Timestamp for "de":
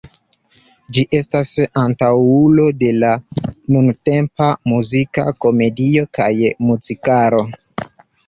2.83-2.87